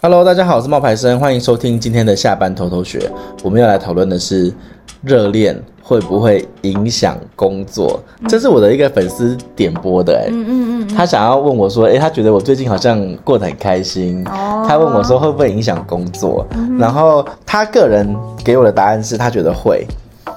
[0.00, 3.10] Hello，大家好，我是冒牌生，欢迎收听今天的下班偷偷学。
[3.42, 4.54] 我们要来讨论的是
[5.02, 7.98] 热恋会不会影响工作？
[8.28, 16.46] 这是我的一个粉丝点播的、欸，哎，嗯嗯嗯，他想要问我说，哎、欸，他觉得我最近好像过得很开心，哦、他问我说会不会影响工作？
[16.52, 19.84] 嗯、然后他个人给我的答案是他觉得会，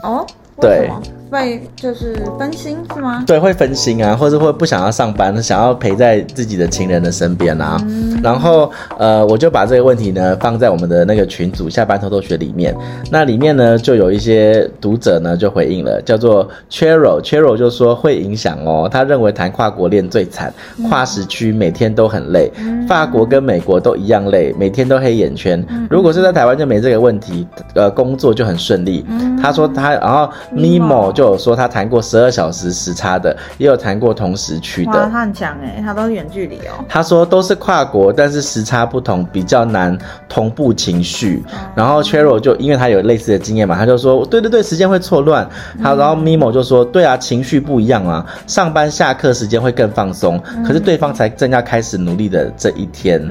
[0.01, 0.25] 哦，
[0.59, 0.89] 对。
[1.31, 3.23] 会就是分心是吗？
[3.25, 7.81] 对，会分心啊，或者会不想要上班，想要陪在自己的情人的身边啊。
[7.87, 12.75] 嗯、然后呃，我就把这个问题呢放在我们的那个群组下班偷偷学里面。
[13.09, 18.89] 那里面呢就有一些读者呢就回应了，叫做 Cheryl，Cheryl 就说会影响哦。
[18.91, 20.53] 他认为谈跨国恋最惨，
[20.89, 22.51] 跨时区每天都很累。
[22.57, 25.65] 嗯、法国跟美国都一样累，每天都黑眼圈。
[25.69, 29.05] 嗯、如果是在台湾就没这个问题，呃，工作就很顺利。
[29.07, 31.20] 嗯、他说他，然后 Nemo 就。
[31.21, 34.91] 就有说他谈过十二小时时差的，也有谈过同时区的。
[34.91, 36.83] 他很强哎，他都是远距离哦。
[36.89, 39.95] 他说都是跨国，但是时差不同，比较难
[40.27, 41.43] 同步情绪。
[41.53, 45.47] 嗯、然后 Cheryl 就因为他有类似的经验嘛，他就说对对对，时间会错乱。
[45.83, 53.21] 他、嗯、然后 Mimo 就说对啊，情绪不一样啊，上班下课时间会更放松，嗯、可是对方才正要开始努力的这一天。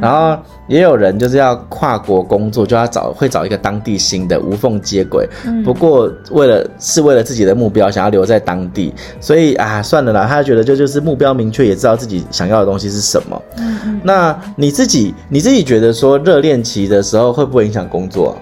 [0.00, 5.28] 然后也有人就是要跨国工作，就要找会找一个当地新的无缝接轨。
[5.46, 7.35] 嗯、不过为了是为了自己。
[7.36, 10.26] 自己的目标想要留在当地，所以啊，算了啦。
[10.26, 13.42] 他觉得就就是目标明确，也知道自己想要的东西是什么。
[13.58, 14.00] 嗯嗯。
[14.02, 18.34] 那你自己你自己觉得说热恋期的时候会不会影响工作？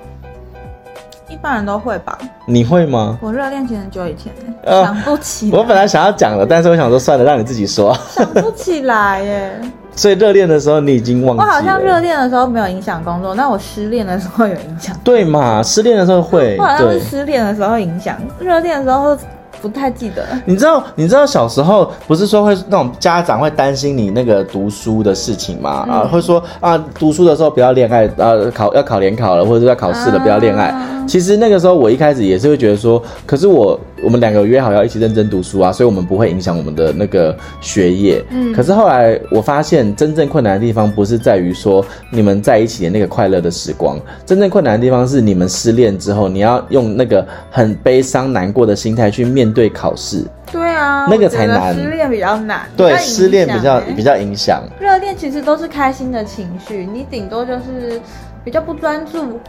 [1.28, 2.16] 一般人都会吧。
[2.46, 3.18] 你会吗？
[3.20, 4.32] 我热恋期很久以前，
[4.64, 5.50] 想不起。
[5.52, 7.92] 我本来想要讲的，但是我想说算了，让你自己说。
[8.08, 9.60] 想不起来耶。
[9.96, 11.48] 所以热恋的时候你已经忘记了。
[11.48, 14.94] 我好像热恋的时候没有影响工作，那我失恋的时候有影响。
[15.04, 15.62] 对嘛？
[15.62, 16.56] 失恋的时候会。
[16.58, 19.16] 我好像是失恋的时候影响，热恋的时候。
[19.62, 20.84] 不太记得，你知道？
[20.94, 25.86] 你知道小时候不是说会那种家长会担心你那个读书的事情吗？
[25.88, 30.66] 嗯、啊，会说啊，读书的时候不要恋爱，啊，考要考联考了或者要考试了，不要恋爱。
[30.66, 38.24] 啊、其实那个时候我一开始也是会觉得说，可是我我们两个约好要一起认真读书啊，所以我们不会影响我们的那个学业。
[38.30, 49.64] 嗯，可是后来我发现，真正困难的地方不是在于说你们在一起的那个快乐的时光，真正困难的地方是你们失恋之后，你要用那个很悲伤难过的心态去面对。
[49.74, 50.22] 考试，
[50.52, 51.74] 对啊，那个才难。
[51.74, 54.62] 失恋比较难，对，失恋比较比较影响。
[54.78, 58.00] 热恋其实都是开心的情绪，你顶多就是
[58.44, 59.40] 比较不专注，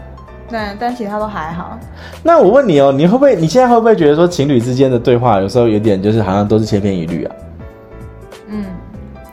[0.50, 1.78] 对，但其他都还好。
[2.22, 3.36] 那我问你哦，你会不会？
[3.36, 7.36] 你现在会不会觉得说情侣之间的对话有时候有点就是好像都是千篇一律啊？
[8.48, 8.66] 嗯，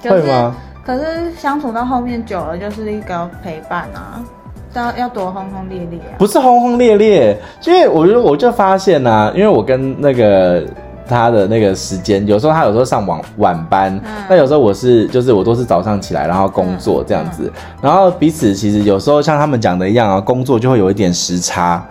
[0.03, 0.56] 会吗？
[0.84, 4.25] 可是相处到后面久了，就是一个陪伴啊。
[4.75, 6.17] 要要多轰轰烈烈啊？
[6.17, 10.65] 不是轰轰烈烈，因为我觉得我就发现啊，因为我跟那个
[11.12, 21.87] 他的那个时间，有时候他有时候上晚晚班，嗯、那有时候我是就是我都是早上起来然后工作这样子，然后彼此其实有时候像他们讲的一样啊，工作就会有一点时差，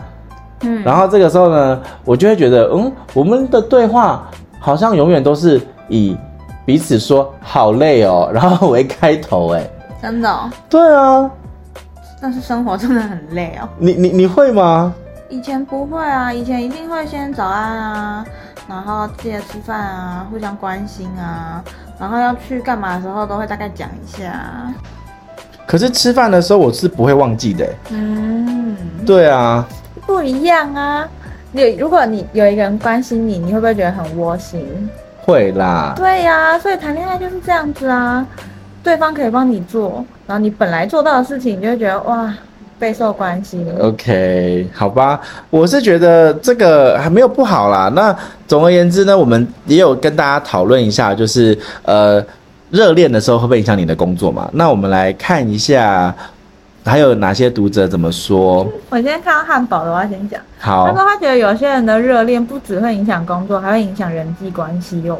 [0.62, 4.28] 嗯，然后这个时候呢，我就会觉得，嗯，我们的对话
[4.60, 6.18] 好像永远都是以
[6.66, 9.64] 彼此说好累哦，然后为开头，哎，
[10.02, 10.50] 真的、哦？
[10.68, 11.30] 对啊。
[12.24, 13.68] 但是生活真的很累哦。
[13.80, 14.94] 你你你会吗？
[15.28, 18.26] 以前不会啊，以前一定会先早安啊，
[18.72, 21.62] 然后记得吃饭啊，互相关心啊，
[22.00, 24.74] 然后要去干嘛的时候都会大概讲一下。
[25.68, 27.68] 可是吃饭的时候我是不会忘记的。
[27.90, 29.68] 嗯，对啊，
[30.08, 31.06] 不一样啊。
[31.52, 34.90] 你如果你有一个人关心你，你会不会觉得很窝心？
[35.22, 35.94] 会啦。
[35.98, 38.26] 对呀，所以谈恋爱就是这样子啊。
[38.82, 42.34] 对方可以帮你做，然后你本来做到的事情，你就会觉得哇，
[42.82, 43.64] 备受关心。
[43.80, 45.22] OK，好吧，
[45.52, 47.90] 我是觉得这个还没有不好啦。
[47.96, 48.14] 那
[48.48, 52.26] 总而言之呢，我们也有跟大家讨论一下，就是呃，
[52.72, 54.50] 热恋的时候会不会影响你的工作嘛？
[54.54, 56.14] 那我们来看一下，
[56.84, 58.68] 还有哪些读者怎么说？
[58.90, 60.42] 我先看到汉堡的，我要先讲。
[60.60, 65.18] 好，他说他觉得有些人的热恋不只会影响工作，还会影响人际关系哦。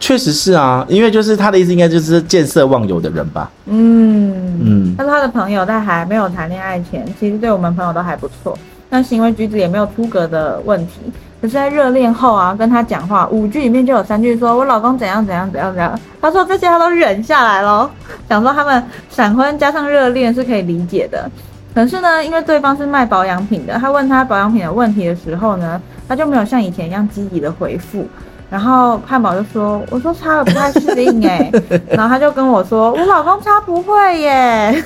[0.00, 3.50] 确实是啊，因为就是他的意思，应该就是见色忘友的人吧。
[3.66, 8.56] 嗯嗯，他说他的朋友在还没有谈恋爱前，其实对我们朋友都还不错，
[8.90, 11.00] 那行为举止也没有出格的问题。
[11.40, 15.98] 可是，在热恋后啊，跟他讲话五句里面就有三句说我老公怎样怎样怎样怎样。
[16.20, 17.88] 他说这些他都忍下来咯，
[18.28, 21.30] 想说他们闪婚加上热恋是可以理解的。
[21.74, 28.04] 可是呢，因为对方是卖保养品的，他问他保养品的问题的时候呢，他就没有像以前一样积极的回复。
[28.50, 31.50] 然后汉堡就说：“我说擦了不太适应哎。
[31.90, 34.84] ”然后他就跟我说：“我老公擦不会耶。”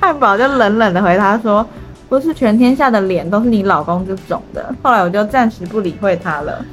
[0.00, 1.66] 汉堡就冷冷的回他说
[2.08, 6.64] ：“不是全天下的脸都是你老公这种的。”后来我就暂时不理会他了。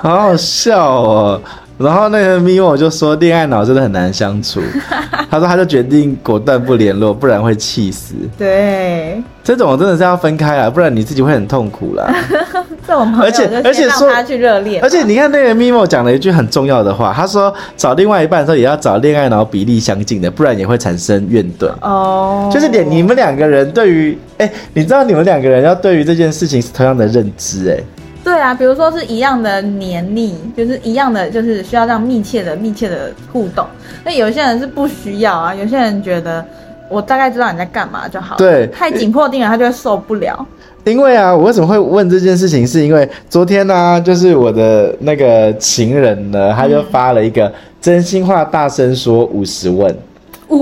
[0.00, 1.40] 好好笑哦。
[1.82, 4.60] 然后那个咪莫就说恋爱脑真的很难相处，
[5.30, 8.14] 他说他就决定果断不联络，不然会气死。
[8.38, 12.12] 对，这种真的是要分开啊，不然你自己会很痛苦啦。
[12.84, 21.70] 这种朋友就而且说他去热恋，而且你看那个咪莫讲了一句很重要的话，他说找另外一半的时候也要找恋爱脑比例相近的，不然也会产生怨怼。
[21.80, 27.78] 哦，就是连你们两个人对于哎，你知道你们两个人要对于这件事情是同样的认知哎。
[28.24, 33.66] 对啊，比如说是一样的黏腻，就是一样的，就是需要这样密切的、密切的互动。
[34.04, 36.44] 那有些人是不需要啊，有些人觉得
[36.88, 38.36] 我大概知道你在干嘛就好。
[38.36, 40.46] 对，太紧迫定了，他就会受不了。
[40.84, 42.66] 因为啊，我为什么会问这件事情？
[42.66, 49.96] 是因为昨天呢、啊，就是我的那个情人呢，他就发了一个真心话大声说五十问，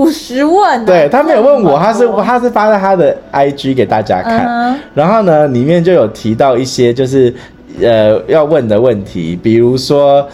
[0.01, 0.85] 五十问。
[0.85, 4.47] 对，他没有问我，他是他是发在他的 IG 给大家看。
[4.47, 4.75] Uh.
[4.93, 7.33] 然后呢，里面就有提到一些就是。
[7.81, 10.27] 呃，要问的问题，比如说，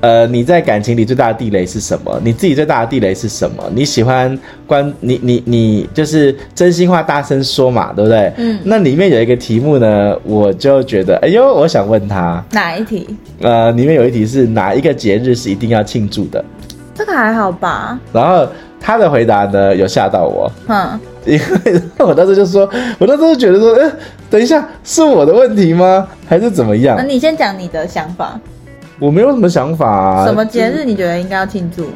[0.00, 2.18] 呃，你在感情里最大的地雷是什么？
[2.24, 3.62] 你自己最大的地雷是什么？
[3.74, 4.36] 你喜欢
[4.66, 8.32] 关你你你就是真心话大声说嘛，对不对？
[8.38, 8.58] 嗯。
[8.64, 13.06] 那里面有一个题目呢，我就觉得，哎呦，我想问他哪一题？
[13.42, 16.42] 呃，里面有一题是哪一个节日是一定要庆祝的？
[16.94, 18.00] 这个还好吧。
[18.14, 18.48] 然后
[18.80, 20.50] 他的回答呢，有吓到我。
[20.68, 20.98] 嗯。
[21.24, 22.66] 因为我当时就说，
[22.98, 23.92] 我当时就觉得说，哎，
[24.30, 26.08] 等一下，是我的问题吗？
[26.26, 26.96] 还是怎么样？
[26.96, 28.40] 那你先讲你的想法。
[28.98, 30.26] 我没有什么想法啊。
[30.26, 31.88] 什么节日你觉得应该要庆祝？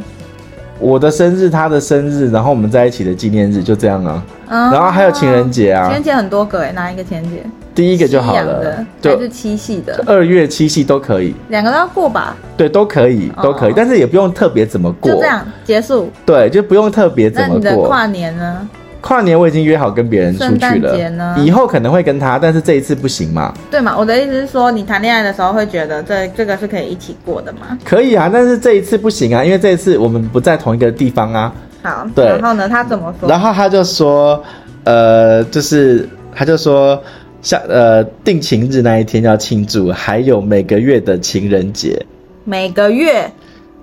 [0.79, 4.23] 我的生日，他的生日，然后我们在一起的纪念日，就这样啊。
[4.49, 4.71] 嗯。
[4.71, 5.85] 然后还有情人节啊。
[5.85, 7.43] 情人节很多个哎，哪一个情人节？
[7.75, 8.85] 第一个就好了。
[9.01, 10.03] 对，还是七夕的？
[10.07, 11.35] 二月七夕都可以。
[11.49, 12.37] 两个都要过吧？
[12.57, 15.11] 对，都可以，都可以，但是也不用特别怎么过。
[15.11, 16.11] 就这样结束。
[16.27, 17.59] 对，就不用特别怎么过。
[17.63, 18.69] 那你的跨年呢？
[19.01, 23.53] 跨年我已经约好跟别人出去了，以后可能会跟他，但是这一次不行嘛？
[23.69, 23.99] 对嘛？
[23.99, 27.77] 我的意思是说，你谈恋爱的时候会觉得这这个是可以一起过的吗？
[27.85, 31.53] 可以啊，但是这一次不行啊，因为这一次我们不在同一个地方啊。
[31.83, 32.27] 好，对。
[32.27, 33.29] 然后呢，他怎么说？
[33.29, 34.41] 然后他就说，
[34.85, 37.03] 呃，就是他就说，
[37.43, 42.07] 像呃定情日那一天要庆祝，还有每个月的情人节，
[42.45, 43.31] 每个月，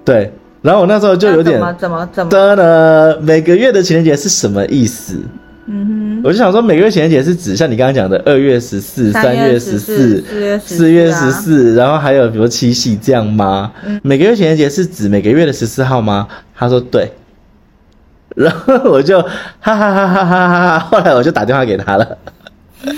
[0.03, 0.31] 对。
[0.61, 3.17] 然后我那时候就有点怎么怎么怎么的呢？
[3.21, 5.15] 每个月的情人节是什么意思？
[5.67, 10.21] 嗯哼，我就想说，每个月情人节是指像你刚刚讲的二月十四、三月十四、
[10.59, 13.71] 四月十四，然后还有比如七夕这样吗？
[13.85, 16.27] 嗯，每个月情人节是指每个月的十四号吗？
[16.53, 17.09] 他说对，
[18.35, 19.29] 然后我就哈
[19.61, 22.17] 哈哈哈哈哈，后来我就打电话给他了，
[22.85, 22.93] 哈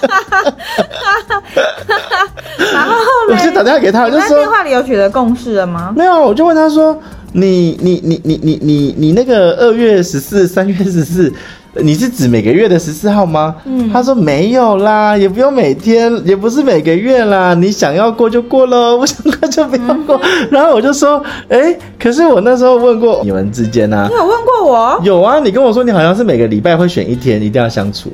[0.00, 2.28] 哈哈哈哈哈。
[2.72, 2.94] 然后
[3.30, 5.92] 我就打电话给他，我就说电话里有取得共识了吗？
[5.96, 6.98] 没有，我就问他说
[7.32, 11.32] ：“你你你你你你你那个二月十四、 三月十四，
[11.74, 20.18] 你是指每个月的十四号吗？”嗯，他说没有啦，也不用每天，也不是每个月啦，你想要过就过喽， 不想过就不要过。
[20.22, 24.08] 嗯、然后我就说：“哎，可是我那时候问过你们之间呢、啊？
[24.08, 25.00] 你有问过我？
[25.04, 28.10] 有啊，你跟我说你好像是每个礼拜会选一天一定要相处。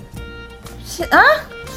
[0.97, 1.21] 是啊。”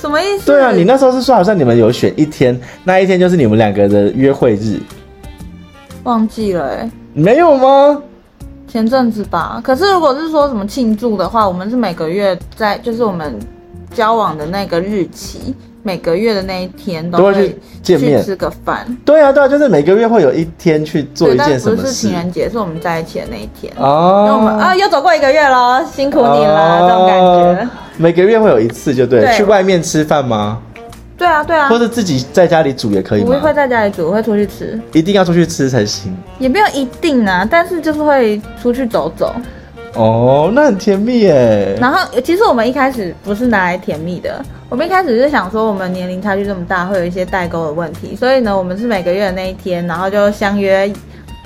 [0.01, 0.45] 什么意思？
[0.45, 4.79] 对啊，你那时候是说好像你们有选一天，那一天就是你们两个的约会日。
[6.03, 8.03] 忘记了哎、欸，没有吗？
[8.67, 9.59] 前阵子吧。
[9.63, 13.39] 可是如果是说什么庆祝的话，我们是每个月在，就是我们
[13.95, 18.85] 交往的那个日期，每个月的那一天都会去见面吃个饭。
[19.05, 21.81] 对啊，对啊，就是每个月会有一天去做一件什么事。
[21.81, 23.73] 不是情人节，是我们在一起的那一天。
[23.77, 27.84] 哦，那我们啊，又走过一个月了，辛苦你了，哦、这种感觉。
[27.97, 29.25] 每个月会有一次，就对。
[29.35, 30.61] 去外面吃饭吗？
[31.17, 31.69] 对啊，对啊。
[31.69, 33.31] 或者自己在家里煮也可以吗？
[33.33, 34.79] 我会在家里煮，我会出去吃。
[34.91, 36.15] 一定要出去吃才行。
[36.37, 39.33] 也没有一定啊，但是就是会出去走走。
[39.93, 41.77] 哦，那很甜蜜耶。
[41.79, 50.91] 然后其实我们一开始不是拿来甜蜜的，我们一开始是想说我们年龄差距这么大，会有一些代沟的问题，所以呢，我们是每个月的那一天，然后就相约。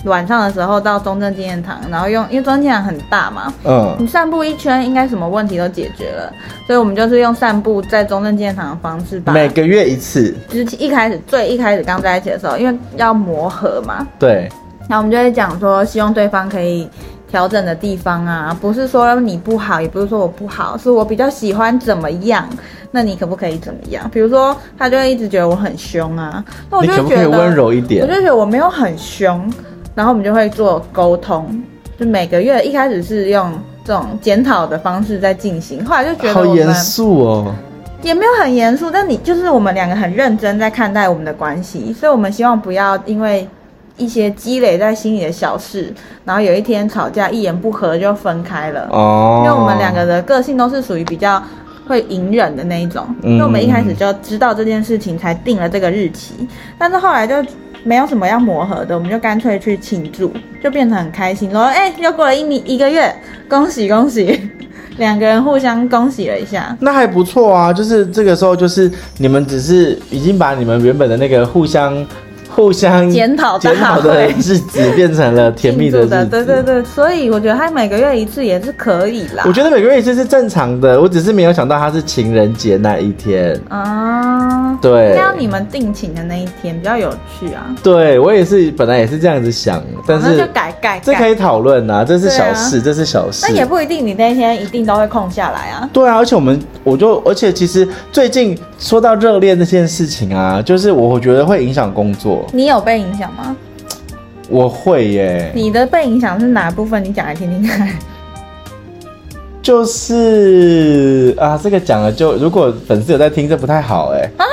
[0.06, 6.32] 晚上的时候到中正纪念堂，然后用，因为中正纪念堂很大嘛，嗯，你散步一圈应该什么问题都解决了，
[6.66, 9.34] 所以我们就是用散步在中正纪念堂的方式吧。
[9.34, 14.50] 每个月一次，就是一开始最一开始刚在一起的时候，因为要磨合嘛，对，
[14.88, 16.88] 然后我们就会讲说，希望对方可以
[17.30, 22.48] 调整的地方啊，不是说你不好，也不是说我不好，是我比较喜欢怎么样，
[22.90, 24.10] 那你可不可以怎么样？
[24.12, 28.02] 比如说他就会一直觉得我很凶啊，那我就觉得温柔一点？
[28.02, 29.52] 我就觉得我没有很凶。
[30.00, 31.62] 然后我们就会做沟通，
[32.00, 33.52] 就每个月一开始是用
[33.84, 37.54] 这种检讨的方式在进行，后来就觉得好严肃哦，
[38.02, 43.46] 也没有很严肃，但你就是我们两个很认真在看待我们的关系，所以我们希望不要因为
[43.98, 48.88] 一些积累在心里的小事，然后有一天吵架一言不合就分开了。
[48.92, 51.44] 哦，因为我们两个的个性都是属于比较
[51.86, 57.36] 会隐忍的那一种，所以我们一开始就知道这件事情才定了这个日期，但是后来就。
[57.84, 60.32] 没有什么要磨合的，我们就干脆去庆祝，
[60.64, 61.62] 就变得很开心咯。
[61.64, 63.14] 哎，又过了一年一个月，
[63.50, 64.40] 恭喜恭喜，
[64.98, 67.72] 两个人互相恭喜了一下，那还不错啊。
[67.72, 72.06] 就是这个时候，就是你们只是已经把你们原本的那个互相。
[72.60, 79.46] 互相检讨检讨的日子变成了甜蜜的日子，对对对，所以我觉得他每个月一次也是可以啦。
[79.48, 84.78] 我觉得每个月一次是正常的，我只是没有想到他是情人节那一天啊。
[84.82, 87.74] 对，要你们定情的那一天比较有趣啊。
[87.82, 93.46] 对，我也是，本来也是这样子想，但是就改改，这可以讨论啊，这是小事，这是小事。
[93.48, 95.90] 那也不一定，你那一天一定都会空下来啊。
[95.94, 102.46] 对啊，而且我们，我就，而且其实最近说到热恋这件事情啊，就是我觉得会影响工作。
[102.54, 103.56] 你有被影响吗？
[104.50, 105.52] 我会耶。
[105.54, 107.04] 你的被影响是哪部分？
[107.04, 107.90] 你讲来听听看。
[109.62, 114.28] 就是啊，这个讲了就，如果粉丝有在听，这不太好哎。
[114.38, 114.46] 啊？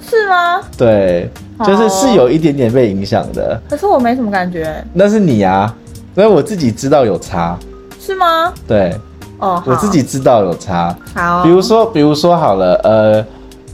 [0.00, 0.62] 是吗？
[0.76, 1.30] 对，
[1.64, 3.60] 就是是有一点点被影响的。
[3.68, 4.82] 可是我没什么感觉。
[4.94, 5.72] 那是你啊，
[6.14, 7.56] 所以我自己知道有差。
[8.00, 8.52] 是吗？
[8.66, 8.98] 对。
[9.38, 10.96] 哦，我自己知道有差。
[11.14, 11.44] 好。
[11.44, 13.24] 比如说，比如说好了，呃，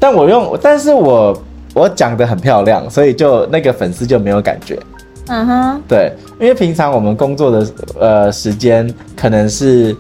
[0.05, 1.35] 但我用，但是我。
[1.75, 4.79] 我讲的很漂亮，所以就那个粉丝就没有感觉。
[5.27, 7.67] 嗯哼，对，因为平常我们工作的
[7.99, 9.93] 呃时间可能是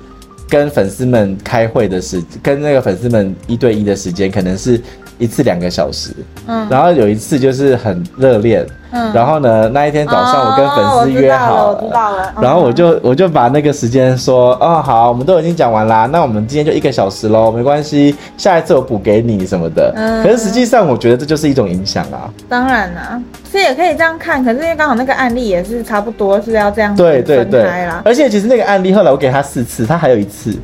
[0.48, 4.80] 跟粉丝们开会的时，跟那个粉丝们一对一的时间可能是
[5.18, 6.10] 一次两个小时。
[6.46, 8.66] 嗯，然后有一次就是很热恋。
[8.96, 19.92] 嗯，然后呢，那一天早上我跟粉丝约好了，哦、我知道了，然后我就我就把那个时间说，哦好，我们都已经讲完啦，那我们今天就一个小时喽，没关系，下一次我补给你什么的。
[19.96, 22.30] 嗯，可是实际上我觉得这就是一种影响啊。
[22.48, 27.64] 当然啦，其实也可以这样看，可是因为刚好那个案例也是差不多是要这样对对对，
[28.04, 30.54] 而且其实那个案例后来我给他四次，他还有一次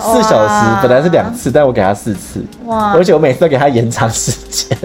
[0.00, 4.76] 四小时，本来是两次，但我给他四次，哇，而且我每次都给他延长时间。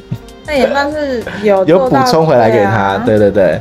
[0.45, 3.59] 那也算是有有补充回来给他，对对对，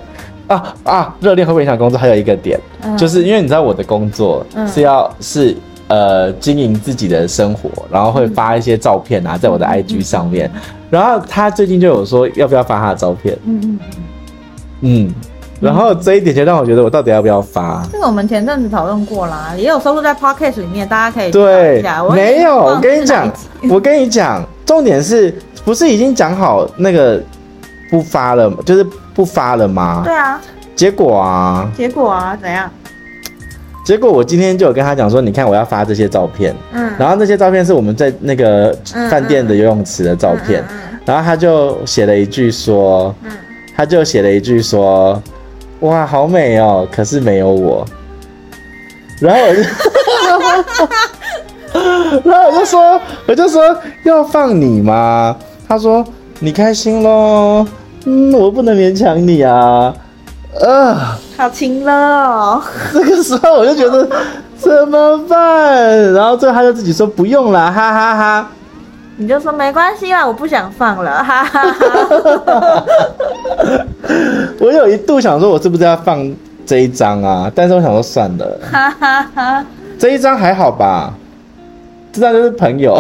[0.49, 1.99] 啊啊，热恋会不会影响工作？
[1.99, 5.56] 还有一个点，嗯、就是因为你知道我的工作是要是
[5.88, 13.78] 呃经营自己的生活，然后会发一些照片啊，在我的 IG 上面，嗯、然后他最近就有说要不要发他的照片，嗯嗯。
[14.87, 15.14] 嗯，
[15.61, 17.87] 然后这一点就让我觉得我到底要不要发？
[17.92, 21.82] 这个我们前阵子讨论过啦，也有收录在 Podcast 里面，大家可以对，
[22.12, 23.32] 没有，我跟你讲，
[23.70, 25.34] 我跟你讲，重点是。
[25.64, 27.18] 不是已经讲好那个
[27.88, 28.84] 不发了，就是
[29.14, 30.02] 不发了吗？
[30.04, 30.38] 对啊。
[30.76, 31.66] 结果啊？
[31.75, 32.37] 结果啊？
[32.38, 32.70] 怎样？
[33.82, 38.76] 结果我今天就有跟他讲说，你看我要发这些照片，嗯，然后那些照片是我们在那个
[39.08, 43.30] 饭店的游泳池的照片，嗯嗯、然后他就写了一句说，嗯，
[43.75, 45.23] 他就写了一句说，
[45.84, 47.86] 哇，好美哦，可是没有我。
[49.20, 49.62] 然后我就。
[52.24, 53.60] 然后我就说，我就说
[54.04, 55.36] 要放你吗？
[55.68, 56.04] 他说
[56.38, 57.66] 你开心咯，
[58.04, 59.92] 嗯，我不能勉强你啊，
[60.60, 60.94] 呃，
[61.36, 62.62] 好情了哦。
[62.92, 64.08] 这个时候我就觉得
[64.56, 66.12] 怎么办？
[66.12, 68.48] 然后最后他就自己说不用了，哈哈哈哈。
[69.16, 72.85] 你就说没关系啦，我不想放了，哈哈哈。
[74.61, 76.28] 我有一度想说，我是不是要放
[76.66, 77.50] 这一张啊？
[77.54, 79.64] 但是我想说算了， 哈哈哈。
[79.99, 81.14] 这一张还好吧？
[82.14, 82.99] 知道就是朋友，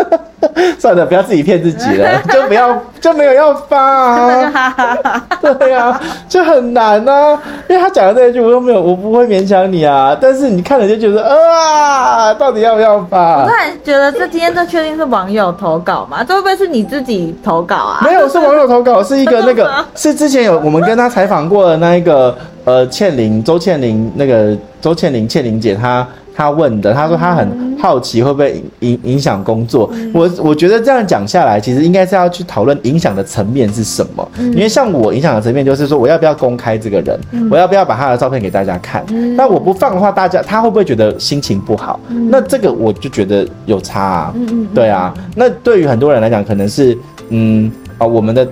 [0.78, 5.26] 算了，不要自己骗自己了， 就不要就没有要发啊，
[5.58, 7.38] 对啊，就很难啊，
[7.68, 13.42] 因为他讲的这一句我都没有，我不会勉强你啊，但是你看了就觉得啊，到底要不要发？
[13.42, 16.24] 我突然觉得这今天这确定是网友投稿吗？
[16.26, 18.00] 这会不会是你自己投稿啊？
[18.04, 26.06] 没有，是网友投稿，是一个那个是之前有我们跟他采访过的那一个呃倩玲周倩玲那个周倩玲倩玲姐她。
[26.38, 29.90] 他问的，他说他很好奇会不会影影响工作。
[29.92, 34.28] 嗯、我我觉得这样讲下来，其实应该是要去讨论影响的层面是什么。
[34.38, 37.18] 嗯、因为像我影响的层面就是说，我要不要公开这个人？
[37.32, 39.04] 嗯、我要不要把他的照片给大家看？
[39.08, 41.98] 嗯、那我不放的话，大家他会不会觉得心情不好？
[42.08, 44.32] 嗯、那这个我就觉得有差啊。
[44.36, 45.12] 嗯、对啊。
[45.34, 46.96] 那对于很多人来讲，可能是
[47.30, 48.46] 嗯啊、呃，我们的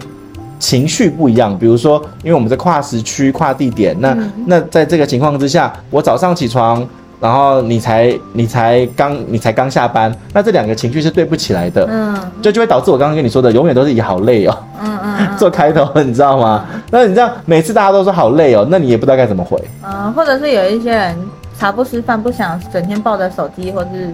[0.59, 1.57] 情绪不一样。
[1.57, 6.85] 比如说，因为我们在跨时区、跨地点，那、嗯、那在这个情况之下，我早上起床。
[7.18, 16.66] 然后你才你才刚你才刚下班，那这两个情绪是对不起来的，嗯，就就会导致我刚刚跟你说的，永远都是以好累哦，嗯嗯，嗯做开头，你知道吗？
[16.75, 21.16] 嗯、那你这样每次大家都说好累哦，那你也不知道该怎么回，嗯，或者是有一些人
[21.58, 24.12] 茶不思饭，不想整天抱着手机或是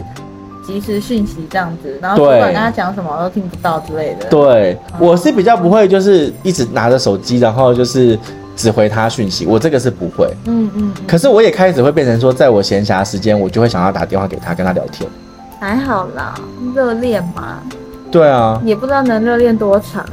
[0.64, 4.26] 即时讯息这样子，然后不管跟他讲什么都听不到之类的。
[4.30, 8.16] 对，嗯、我是比较不会，就是一直拿着手机，然后就是。
[8.56, 10.28] 只回他讯息，我这个是不会。
[10.47, 10.92] 嗯嗯。
[11.06, 15.09] 可是我也开始会变成说，在我闲暇时间，我就会想要打电话给他，跟他聊天。
[15.61, 16.35] 还好啦，
[16.75, 17.59] 热恋嘛。
[18.11, 18.61] 对啊。
[18.64, 20.04] 也不知道能热恋多长。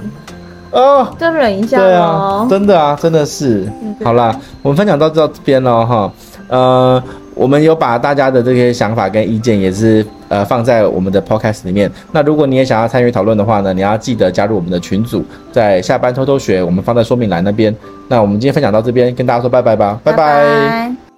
[0.71, 3.67] 哦，就忍一下对啊，真的啊，真的是。
[4.03, 6.11] 好啦，我们分享到这边了哈。
[6.47, 7.03] 呃，
[7.39, 11.89] 我们有把大家的这些想法跟意见也是呃放在我们的 podcast 里面。
[12.11, 17.73] 那如果你也想要参与讨论的话呢，你要记得加入我们的群组，在下班偷偷学，我们放在说明栏那边。
[18.09, 20.17] 那我们今天分享到这边，跟大家说拜拜吧，拜拜。
[20.17, 21.08] 拜拜。